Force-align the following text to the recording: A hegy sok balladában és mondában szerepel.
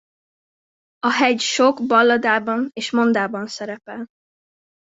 A 0.99 1.11
hegy 1.11 1.39
sok 1.39 1.87
balladában 1.87 2.69
és 2.73 2.91
mondában 2.91 3.47
szerepel. 3.47 4.07